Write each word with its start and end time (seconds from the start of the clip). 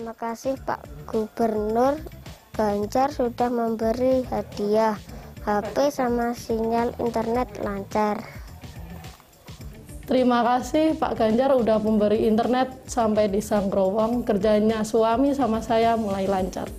Terima 0.00 0.16
kasih 0.16 0.56
Pak 0.64 1.12
Gubernur 1.12 2.00
Ganjar 2.56 3.12
sudah 3.12 3.52
memberi 3.52 4.24
hadiah 4.32 4.96
HP 5.44 5.92
sama 5.92 6.32
sinyal 6.32 6.96
internet 6.96 7.60
lancar. 7.60 8.24
Terima 10.08 10.40
kasih 10.40 10.96
Pak 10.96 11.20
Ganjar 11.20 11.52
udah 11.52 11.76
memberi 11.84 12.24
internet 12.24 12.80
sampai 12.88 13.28
di 13.28 13.44
Sanggrowong. 13.44 14.24
Kerjanya 14.24 14.88
suami 14.88 15.36
sama 15.36 15.60
saya 15.60 16.00
mulai 16.00 16.24
lancar. 16.24 16.72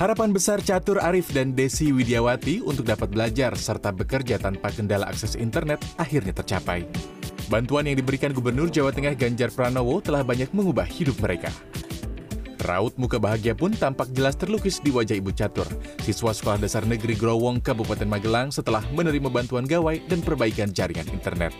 Harapan 0.00 0.32
besar 0.32 0.64
Catur 0.64 1.04
Arif 1.04 1.28
dan 1.36 1.52
Desi 1.52 1.92
Widiawati 1.92 2.64
untuk 2.64 2.88
dapat 2.88 3.12
belajar 3.12 3.52
serta 3.52 3.92
bekerja 3.92 4.40
tanpa 4.40 4.72
kendala 4.72 5.12
akses 5.12 5.36
internet 5.36 5.84
akhirnya 6.00 6.32
tercapai. 6.32 6.88
Bantuan 7.52 7.84
yang 7.84 8.00
diberikan 8.00 8.32
Gubernur 8.32 8.72
Jawa 8.72 8.96
Tengah 8.96 9.12
Ganjar 9.12 9.52
Pranowo 9.52 10.00
telah 10.00 10.24
banyak 10.24 10.52
mengubah 10.56 10.88
hidup 10.88 11.20
mereka. 11.20 11.52
Raut 12.66 12.94
muka 12.98 13.22
bahagia 13.22 13.54
pun 13.54 13.70
tampak 13.70 14.10
jelas 14.10 14.34
terlukis 14.34 14.82
di 14.82 14.90
wajah 14.90 15.14
Ibu 15.14 15.30
Catur, 15.30 15.68
siswa 16.02 16.34
Sekolah 16.34 16.58
Dasar 16.58 16.82
Negeri 16.82 17.14
Growong, 17.14 17.62
Kabupaten 17.62 18.08
Magelang 18.10 18.50
setelah 18.50 18.82
menerima 18.90 19.30
bantuan 19.30 19.62
gawai 19.62 20.02
dan 20.10 20.18
perbaikan 20.22 20.74
jaringan 20.74 21.06
internet. 21.14 21.54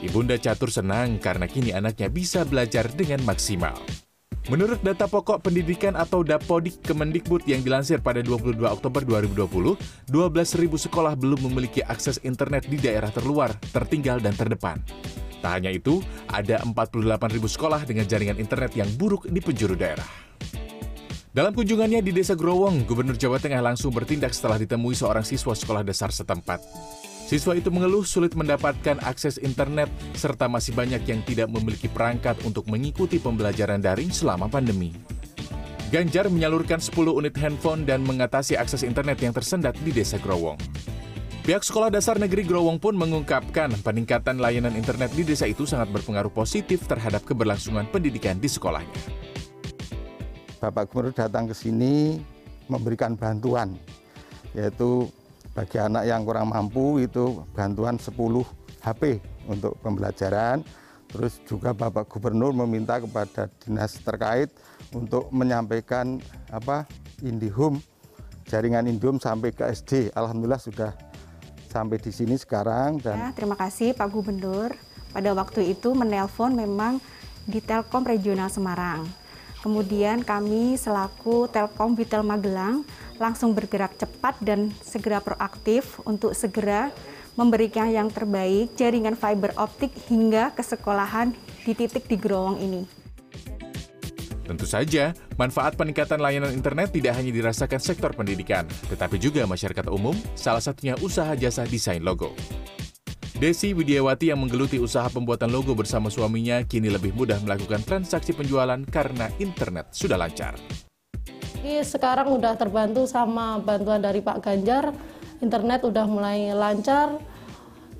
Ibunda 0.00 0.38
Catur 0.38 0.70
senang 0.70 1.18
karena 1.18 1.50
kini 1.50 1.74
anaknya 1.74 2.06
bisa 2.06 2.46
belajar 2.46 2.86
dengan 2.94 3.20
maksimal. 3.26 3.74
Menurut 4.48 4.80
data 4.80 5.04
pokok 5.04 5.44
pendidikan 5.44 5.94
atau 5.94 6.24
Dapodik 6.24 6.80
Kemendikbud 6.80 7.44
yang 7.44 7.60
dilansir 7.60 8.00
pada 8.00 8.24
22 8.24 8.56
Oktober 8.64 9.04
2020, 9.04 9.76
12.000 10.08 10.86
sekolah 10.90 11.12
belum 11.14 11.52
memiliki 11.52 11.84
akses 11.84 12.18
internet 12.24 12.64
di 12.66 12.80
daerah 12.80 13.12
terluar, 13.12 13.52
tertinggal, 13.70 14.18
dan 14.18 14.32
terdepan. 14.32 14.80
Tak 15.40 15.52
hanya 15.56 15.72
itu, 15.72 16.04
ada 16.28 16.60
48.000 16.62 17.56
sekolah 17.56 17.80
dengan 17.88 18.04
jaringan 18.04 18.36
internet 18.36 18.76
yang 18.76 18.88
buruk 19.00 19.24
di 19.26 19.40
penjuru 19.40 19.72
daerah. 19.72 20.06
Dalam 21.30 21.54
kunjungannya 21.54 22.02
di 22.02 22.10
Desa 22.10 22.34
Growong, 22.36 22.84
Gubernur 22.84 23.14
Jawa 23.14 23.38
Tengah 23.38 23.62
langsung 23.62 23.94
bertindak 23.94 24.34
setelah 24.34 24.58
ditemui 24.58 24.98
seorang 24.98 25.22
siswa 25.22 25.54
sekolah 25.54 25.86
dasar 25.86 26.10
setempat. 26.10 26.58
Siswa 27.30 27.54
itu 27.54 27.70
mengeluh 27.70 28.02
sulit 28.02 28.34
mendapatkan 28.34 28.98
akses 29.06 29.38
internet 29.38 29.86
serta 30.18 30.50
masih 30.50 30.74
banyak 30.74 31.06
yang 31.06 31.22
tidak 31.22 31.46
memiliki 31.46 31.86
perangkat 31.86 32.34
untuk 32.42 32.66
mengikuti 32.66 33.22
pembelajaran 33.22 33.78
daring 33.78 34.10
selama 34.10 34.50
pandemi. 34.50 34.90
Ganjar 35.94 36.26
menyalurkan 36.26 36.82
10 36.82 36.90
unit 37.14 37.34
handphone 37.38 37.86
dan 37.86 38.02
mengatasi 38.02 38.58
akses 38.58 38.82
internet 38.82 39.22
yang 39.22 39.30
tersendat 39.30 39.78
di 39.86 39.94
Desa 39.94 40.18
Growong. 40.18 40.58
Pihak 41.40 41.64
Sekolah 41.64 41.88
Dasar 41.88 42.20
Negeri 42.20 42.44
Growong 42.44 42.76
pun 42.76 42.92
mengungkapkan 42.92 43.72
peningkatan 43.80 44.36
layanan 44.36 44.76
internet 44.76 45.08
di 45.16 45.24
desa 45.24 45.48
itu 45.48 45.64
sangat 45.64 45.88
berpengaruh 45.88 46.28
positif 46.28 46.84
terhadap 46.84 47.24
keberlangsungan 47.24 47.88
pendidikan 47.88 48.36
di 48.36 48.44
sekolahnya. 48.44 48.92
Bapak 50.60 50.92
Gubernur 50.92 51.16
datang 51.16 51.48
ke 51.48 51.56
sini 51.56 52.20
memberikan 52.68 53.16
bantuan, 53.16 53.72
yaitu 54.52 55.08
bagi 55.56 55.80
anak 55.80 56.04
yang 56.04 56.28
kurang 56.28 56.52
mampu 56.52 57.00
itu 57.00 57.40
bantuan 57.56 57.96
10 57.96 58.12
HP 58.84 59.24
untuk 59.48 59.80
pembelajaran. 59.80 60.60
Terus 61.08 61.40
juga 61.48 61.72
Bapak 61.72 62.04
Gubernur 62.04 62.52
meminta 62.52 63.00
kepada 63.00 63.48
dinas 63.64 63.96
terkait 63.96 64.52
untuk 64.92 65.32
menyampaikan 65.32 66.20
apa 66.52 66.84
IndiHome 67.24 67.80
jaringan 68.50 68.90
IndiHome 68.90 69.22
sampai 69.22 69.54
ke 69.54 69.62
SD. 69.70 70.10
Alhamdulillah 70.10 70.58
sudah 70.58 70.90
sampai 71.70 72.02
di 72.02 72.10
sini 72.10 72.34
sekarang 72.34 72.98
dan 72.98 73.16
ya, 73.16 73.28
terima 73.30 73.54
kasih 73.54 73.94
Pak 73.94 74.10
Gubernur. 74.10 74.74
Pada 75.10 75.30
waktu 75.34 75.74
itu 75.74 75.90
menelpon 75.94 76.54
memang 76.54 76.98
di 77.46 77.58
Telkom 77.62 78.06
Regional 78.06 78.50
Semarang. 78.50 79.06
Kemudian 79.60 80.22
kami 80.22 80.78
selaku 80.78 81.50
Telkom 81.50 81.92
Vitel 81.98 82.26
Magelang 82.26 82.86
langsung 83.20 83.52
bergerak 83.52 83.92
cepat 83.98 84.38
dan 84.40 84.72
segera 84.80 85.20
proaktif 85.20 86.00
untuk 86.08 86.32
segera 86.32 86.94
memberikan 87.34 87.90
yang 87.90 88.08
terbaik 88.08 88.72
jaringan 88.74 89.18
fiber 89.18 89.52
optik 89.58 89.92
hingga 90.08 90.50
ke 90.54 90.62
sekolahan 90.64 91.34
di 91.62 91.72
titik 91.76 92.08
di 92.08 92.16
Growong 92.16 92.58
ini. 92.58 92.99
Tentu 94.50 94.66
saja, 94.66 95.14
manfaat 95.38 95.78
peningkatan 95.78 96.18
layanan 96.18 96.50
internet 96.50 96.90
tidak 96.90 97.14
hanya 97.14 97.30
dirasakan 97.30 97.78
sektor 97.78 98.10
pendidikan, 98.10 98.66
tetapi 98.90 99.14
juga 99.14 99.46
masyarakat 99.46 99.86
umum, 99.86 100.10
salah 100.34 100.58
satunya 100.58 100.98
usaha 100.98 101.38
jasa 101.38 101.62
desain 101.70 102.02
logo. 102.02 102.34
Desi 103.38 103.70
Widiawati 103.70 104.34
yang 104.34 104.42
menggeluti 104.42 104.82
usaha 104.82 105.06
pembuatan 105.06 105.54
logo 105.54 105.70
bersama 105.78 106.10
suaminya 106.10 106.66
kini 106.66 106.90
lebih 106.90 107.14
mudah 107.14 107.38
melakukan 107.46 107.78
transaksi 107.86 108.34
penjualan 108.34 108.82
karena 108.90 109.30
internet 109.38 109.94
sudah 109.94 110.18
lancar. 110.18 110.58
Jadi 111.62 111.86
sekarang 111.86 112.34
udah 112.34 112.58
terbantu 112.58 113.06
sama 113.06 113.62
bantuan 113.62 114.02
dari 114.02 114.18
Pak 114.18 114.42
Ganjar, 114.42 114.90
internet 115.38 115.86
udah 115.86 116.10
mulai 116.10 116.50
lancar, 116.50 117.22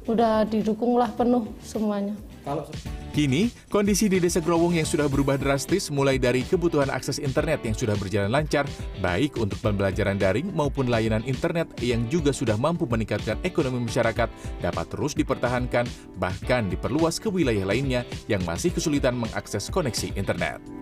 udah 0.08 0.46
didukunglah 0.48 1.12
penuh 1.16 1.48
semuanya. 1.60 2.16
Kini, 3.10 3.50
kondisi 3.68 4.06
di 4.06 4.22
Desa 4.22 4.38
Growong 4.38 4.78
yang 4.78 4.86
sudah 4.86 5.10
berubah 5.10 5.34
drastis 5.34 5.90
mulai 5.90 6.16
dari 6.16 6.46
kebutuhan 6.46 6.88
akses 6.88 7.18
internet 7.18 7.60
yang 7.66 7.74
sudah 7.74 7.98
berjalan 7.98 8.30
lancar, 8.30 8.64
baik 9.02 9.34
untuk 9.36 9.58
pembelajaran 9.60 10.14
daring 10.16 10.48
maupun 10.54 10.86
layanan 10.88 11.26
internet 11.26 11.66
yang 11.82 12.06
juga 12.06 12.30
sudah 12.30 12.54
mampu 12.54 12.86
meningkatkan 12.86 13.36
ekonomi 13.42 13.82
masyarakat 13.82 14.30
dapat 14.62 14.86
terus 14.88 15.12
dipertahankan, 15.18 15.84
bahkan 16.22 16.70
diperluas 16.70 17.18
ke 17.18 17.26
wilayah 17.28 17.66
lainnya 17.66 18.06
yang 18.30 18.40
masih 18.46 18.70
kesulitan 18.70 19.18
mengakses 19.18 19.66
koneksi 19.68 20.14
internet. 20.14 20.79